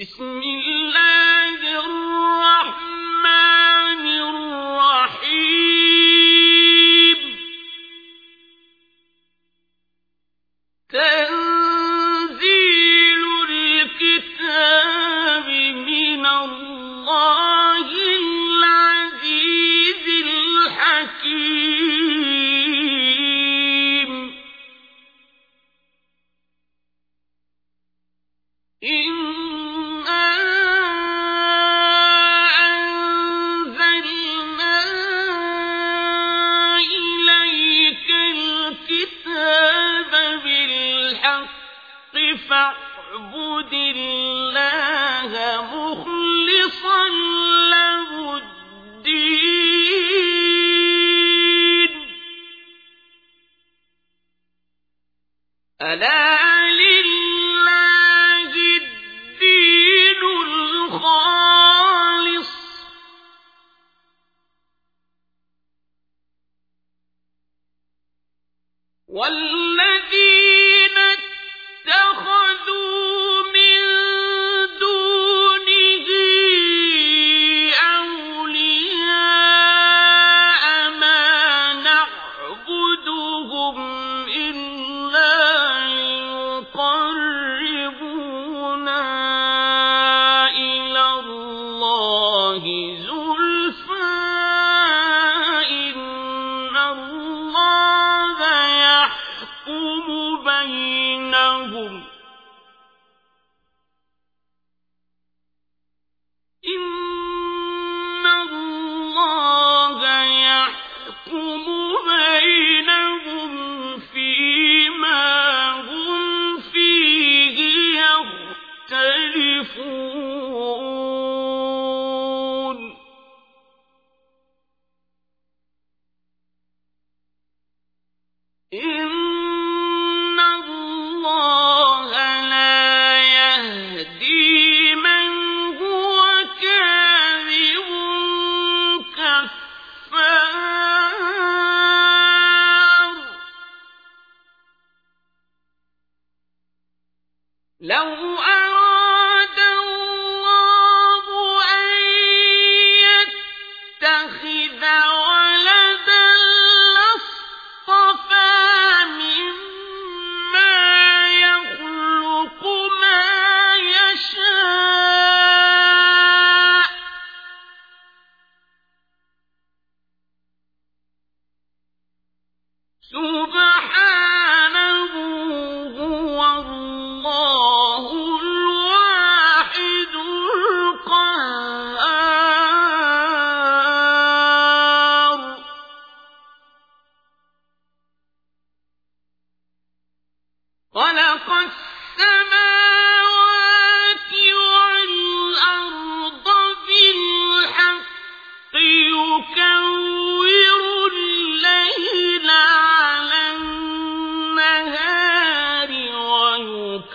[0.00, 2.39] بسم الله الرحمن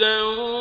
[0.01, 0.54] ويكور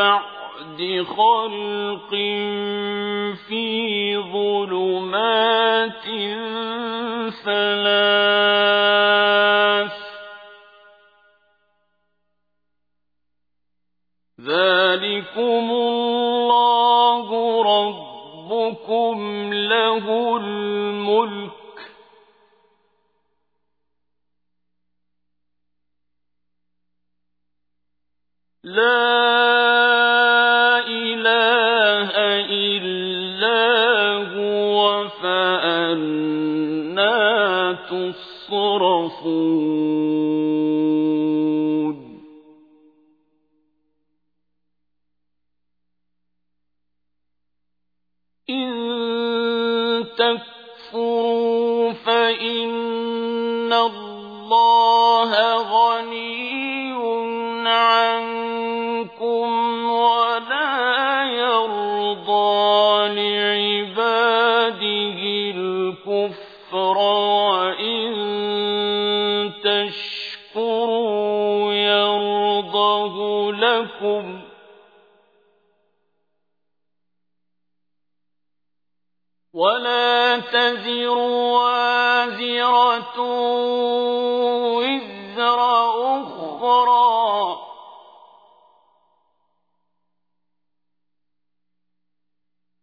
[0.00, 0.80] بعد
[1.16, 2.10] خلق
[3.48, 6.06] في ظلمات
[7.44, 8.80] ثلاث
[14.40, 17.28] ذلكم الله
[17.62, 18.10] رب
[18.50, 21.50] ربكم له الملك
[28.64, 29.39] لا
[38.50, 39.79] تصرفون
[74.00, 74.40] لكم
[79.52, 81.18] ولا تزر
[81.52, 83.20] وازرة
[84.76, 85.60] وزر
[86.20, 87.58] أخرى.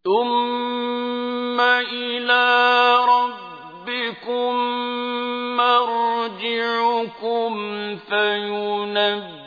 [0.04, 2.44] ثم إلى
[3.04, 4.54] ربكم
[5.56, 7.52] مرجعكم
[7.96, 9.37] فينبئكم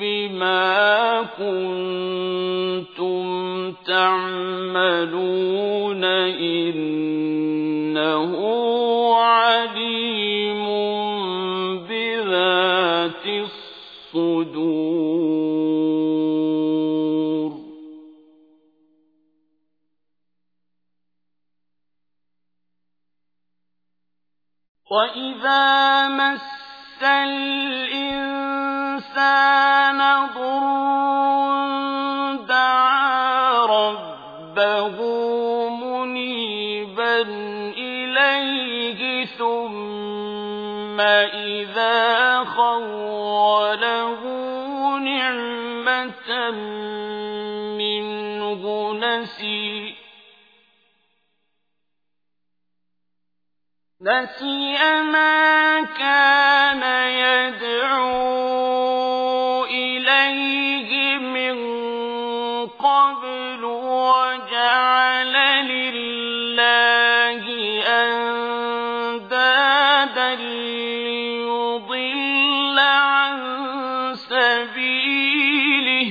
[0.00, 3.26] بما كنتم
[3.72, 5.24] تعملون
[6.34, 7.16] إنه
[9.14, 10.66] عليم
[11.88, 14.66] بذات الصدور.
[24.90, 26.55] وإذا مس
[27.02, 28.36] الإنسان
[30.34, 30.86] ضر
[32.48, 34.96] دعا ربه
[35.68, 37.20] منيبا
[37.76, 44.20] إليه ثم إذا خوله
[44.98, 46.50] نعمة
[47.78, 49.85] منه نسي.
[54.06, 56.82] نسي ما كان
[57.18, 58.04] يدعو
[59.64, 61.56] إليه من
[62.66, 65.34] قبل وجعل
[65.66, 67.44] لله
[69.06, 69.54] أندادا
[70.34, 71.98] ليضل
[72.78, 73.36] عن
[74.14, 76.10] سبيله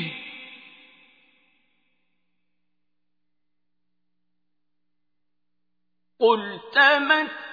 [6.20, 7.45] قل تمتع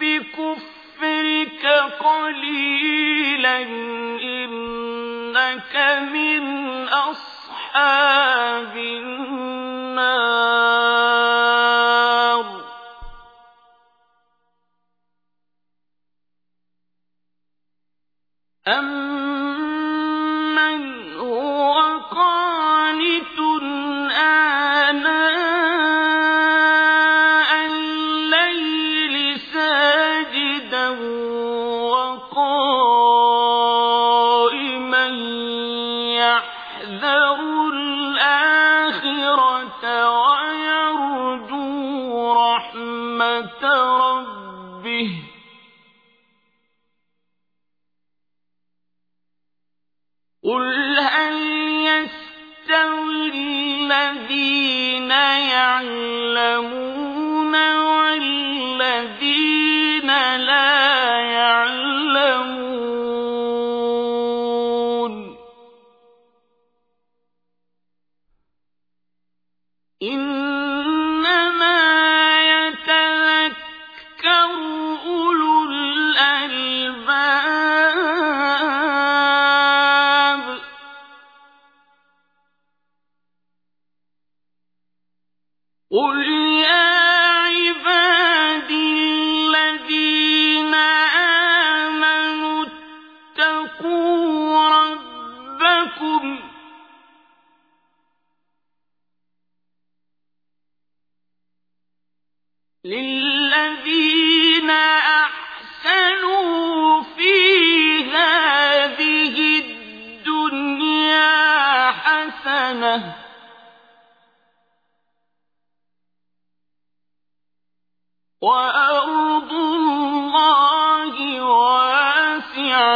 [0.00, 1.66] بكفرك
[2.00, 3.58] قليلا
[4.22, 5.76] إنك
[6.12, 6.42] من
[6.88, 9.78] أصحاب النار.
[18.68, 19.27] أمن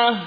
[0.01, 0.17] واسعة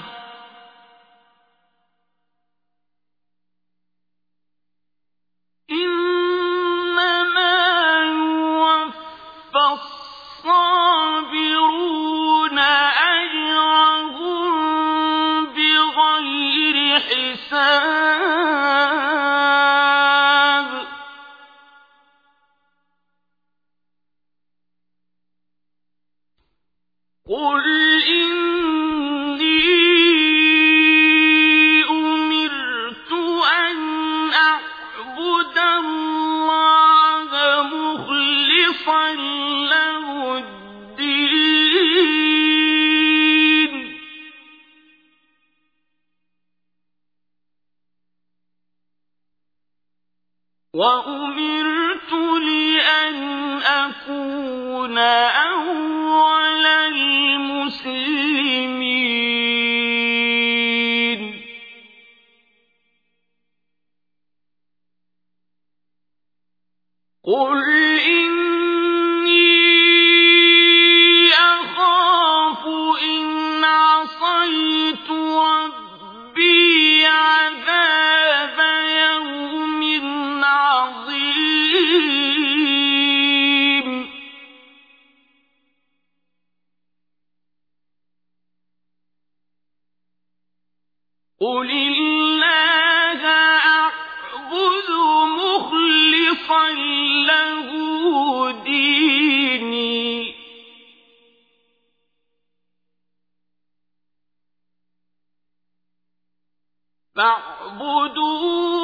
[107.16, 108.75] فاعبدوا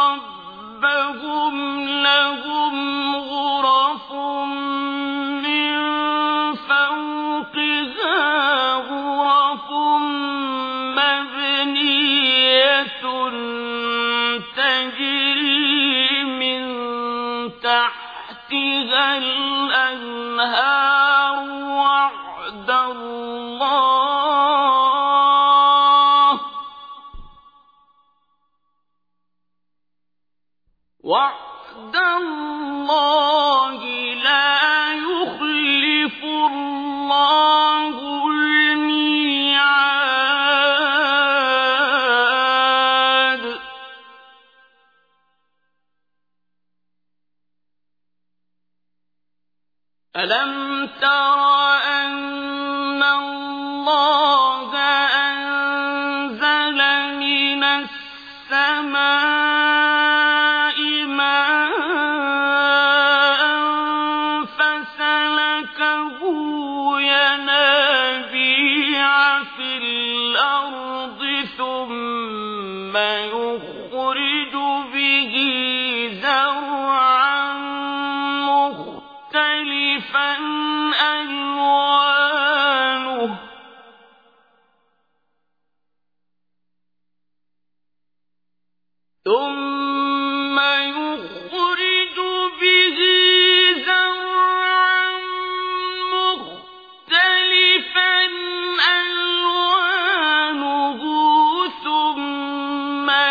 [0.00, 1.54] رَبَّهُمْ
[2.02, 2.74] لَهُمْ
[3.16, 4.12] غُرَفٌ
[5.46, 5.74] مِّن
[6.54, 8.18] فَوْقِهَا
[8.74, 9.68] غُرَفٌ
[10.98, 12.24] مَّبْنِيَّةٌ
[16.24, 16.62] مِن
[17.62, 21.03] تَحْتِهَا الْأَنْهَارُ.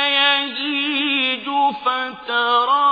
[0.07, 1.47] يهيج
[1.85, 2.82] فترى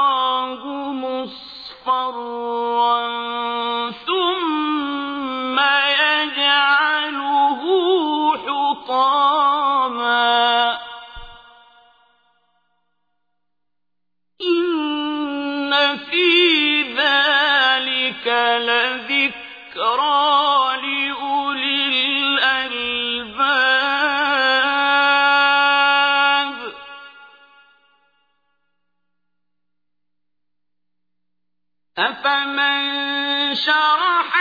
[33.64, 34.41] 小孩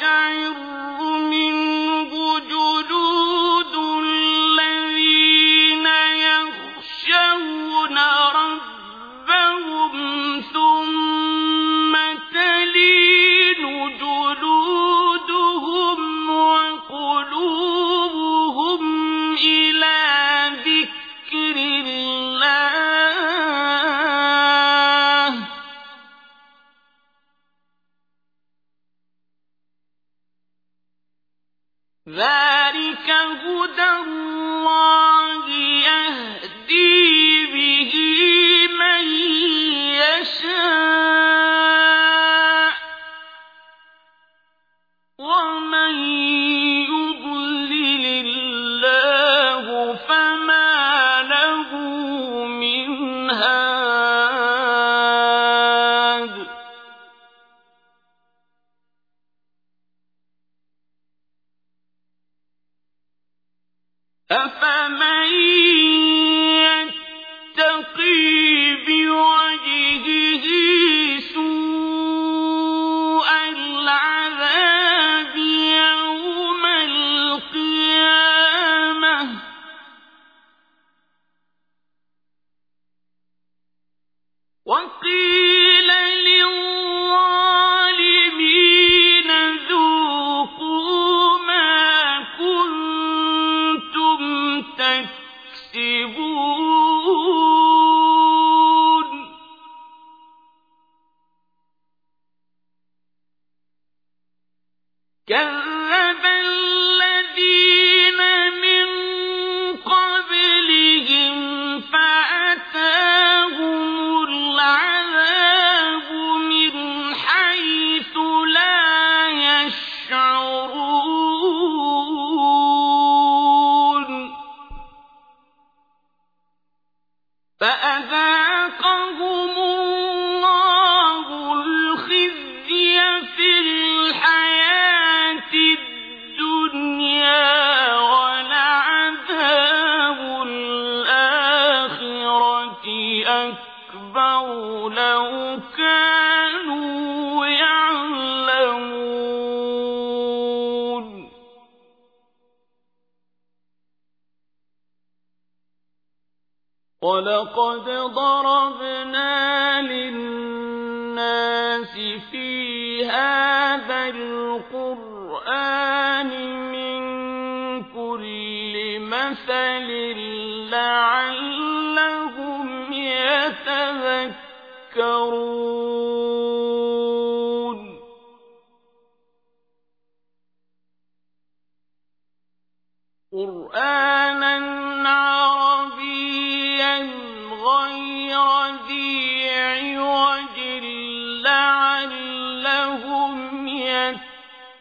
[0.00, 0.75] شعر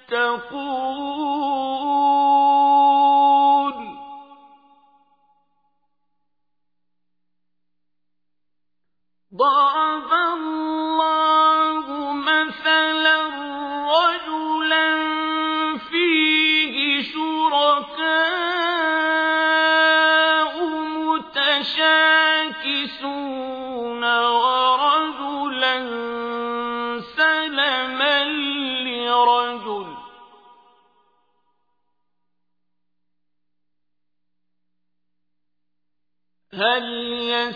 [0.08, 1.25] 征服
[36.58, 37.56] هم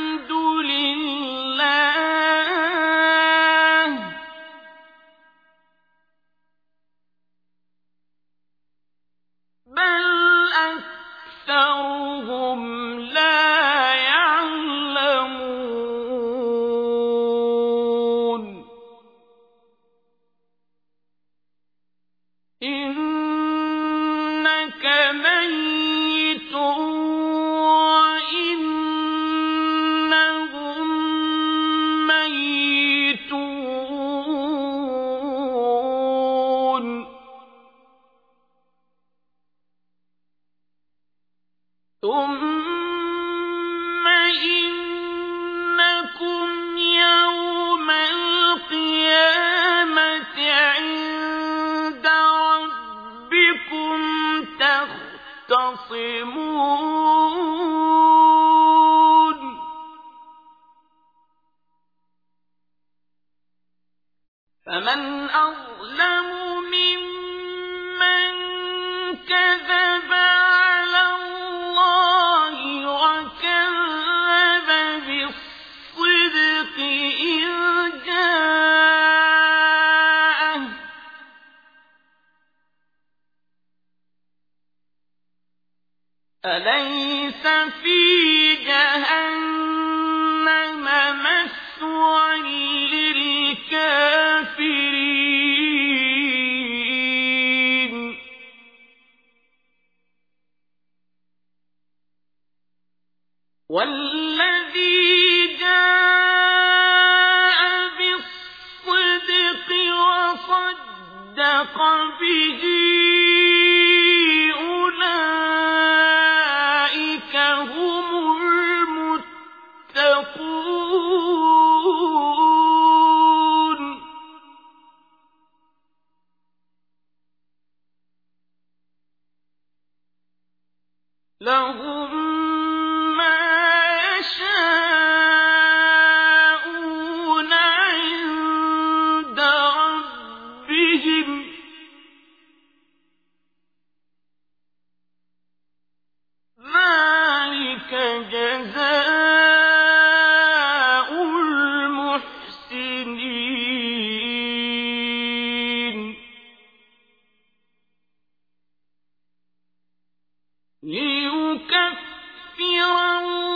[162.60, 163.51] مغفرا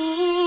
[0.00, 0.39] الْعَالَمِينَ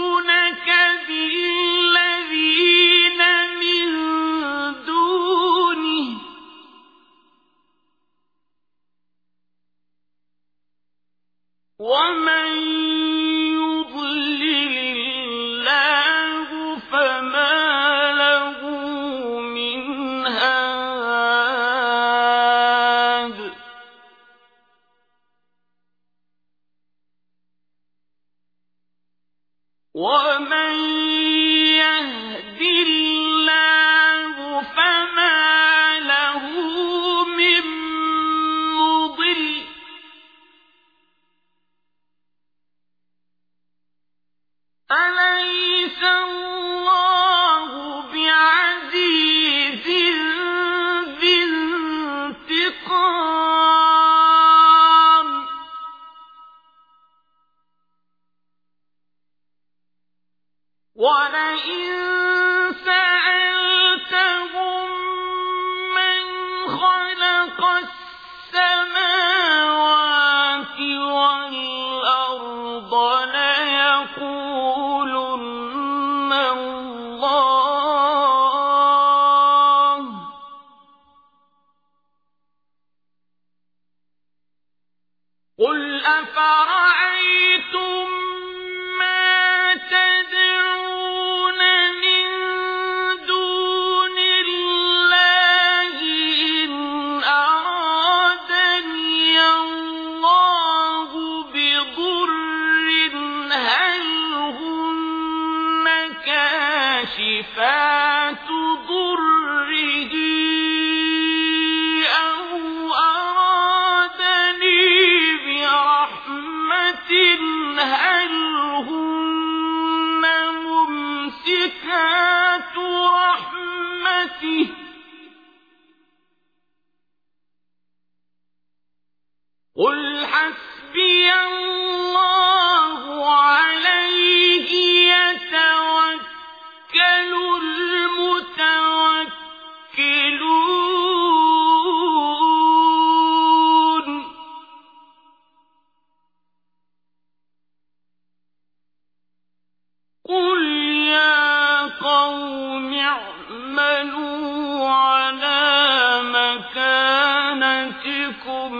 [158.33, 158.73] منكم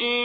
[0.00, 0.21] إن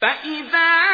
[0.00, 0.89] فإذا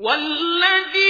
[0.00, 1.07] والذي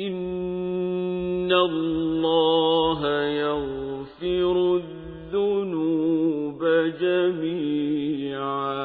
[0.00, 6.64] إن الله يغفر الذنوب
[7.00, 8.80] جميعا.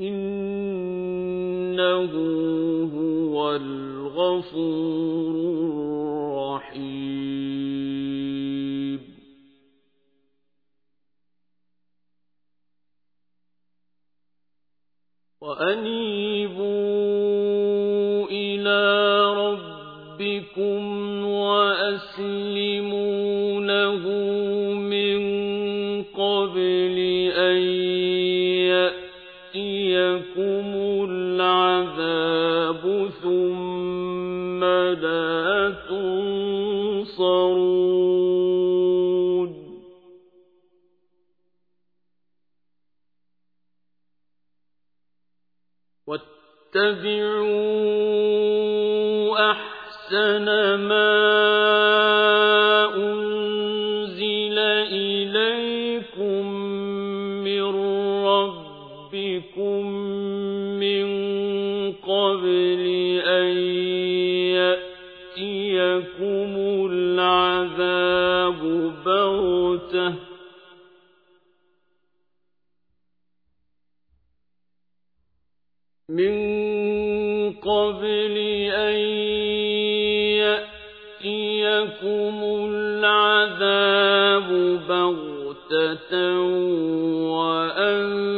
[0.00, 2.12] إنه
[2.96, 5.43] هو الغفور
[46.76, 47.53] اتبعوا
[87.30, 88.33] وأنت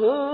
[0.03, 0.26] وهو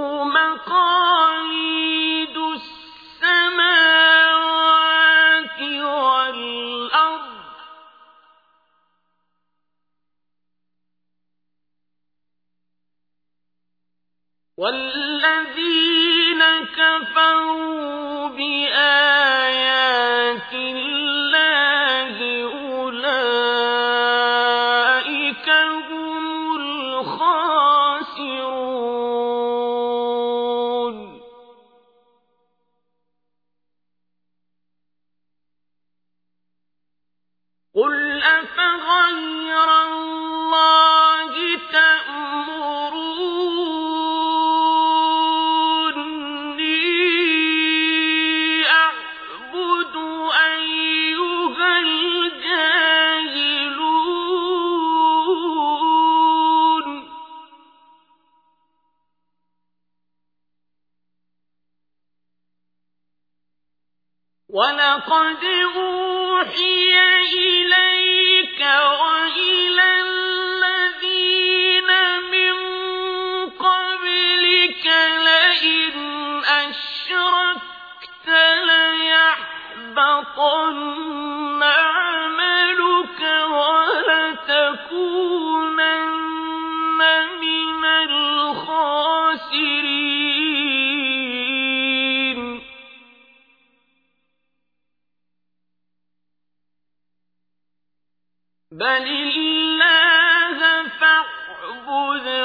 [98.73, 102.42] بل الله فاعبد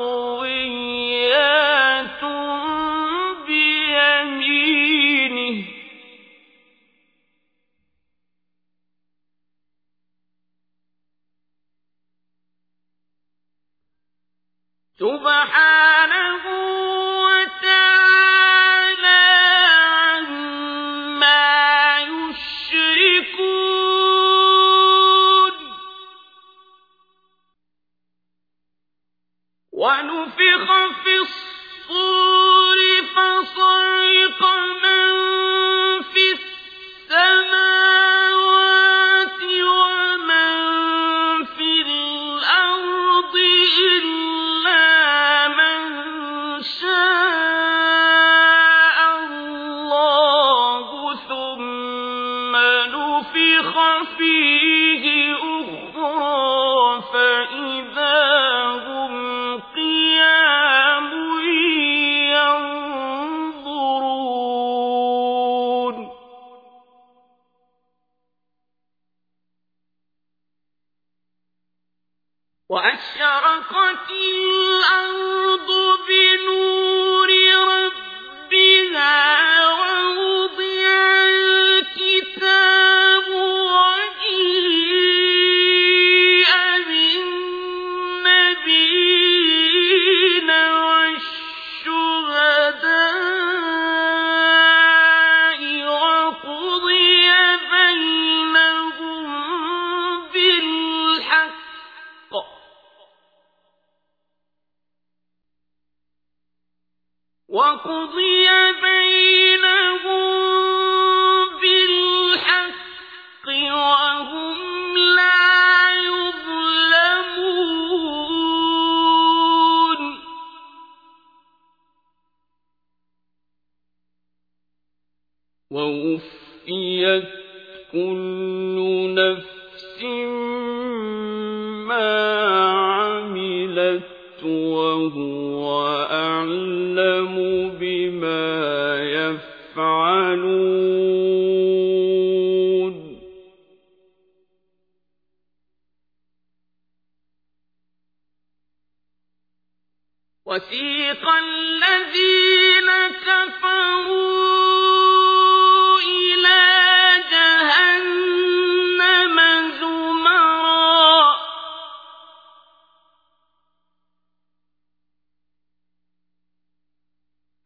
[0.00, 0.39] مطويات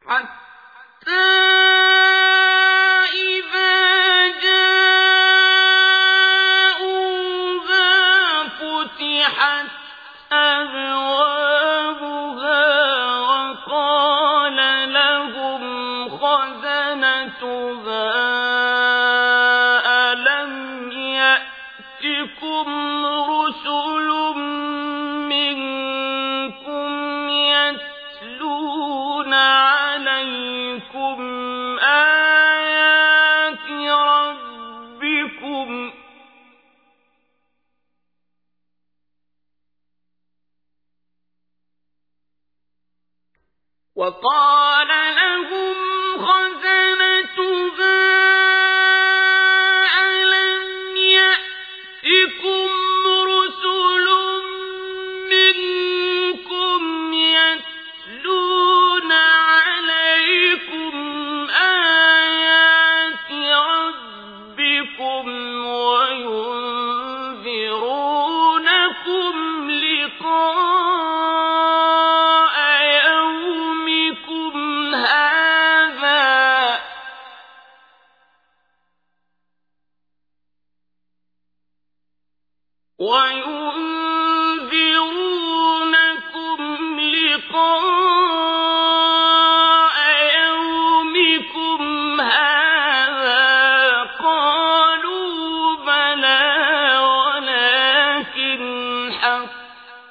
[0.08, 1.35] حتى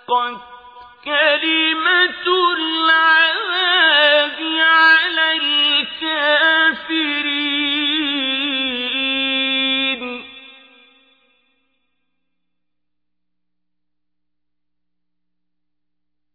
[0.08, 0.40] حقت
[1.04, 2.26] كلمة
[2.58, 6.04] العذاب على الكافرين.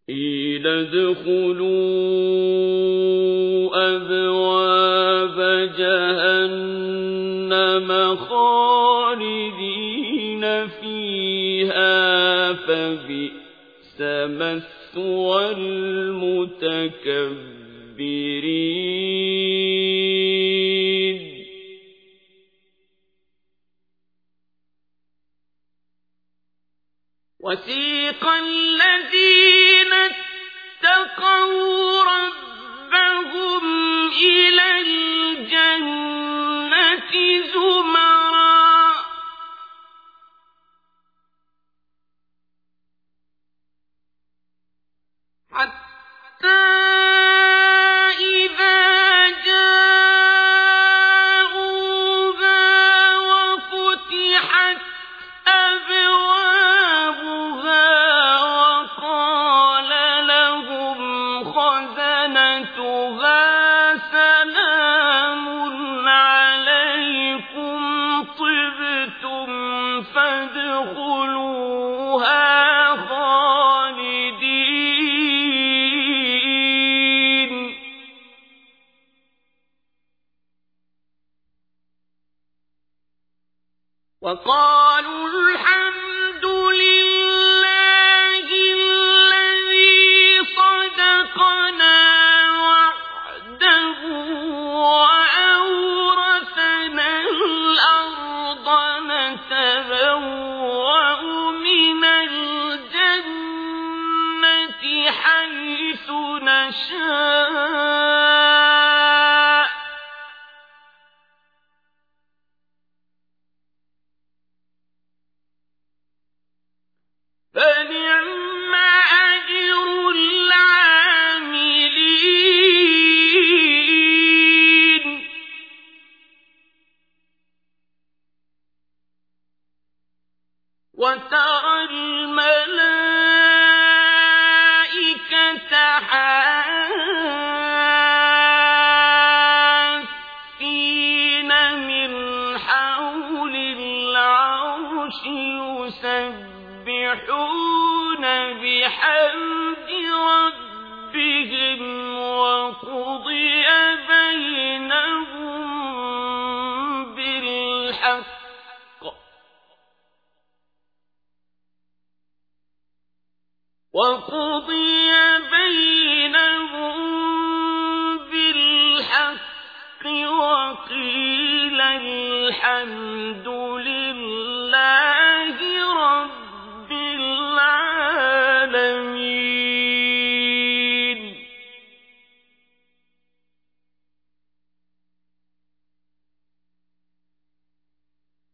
[0.10, 1.90] قيل ادخلوا
[14.38, 15.52] مثوى
[20.10, 21.20] المتكبرين
[27.40, 29.94] وسيق الذين
[30.84, 33.64] اتقوا ربهم
[34.12, 36.19] إلى الجنة.